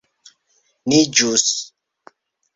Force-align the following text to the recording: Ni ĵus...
Ni 0.93 0.97
ĵus... 1.21 1.45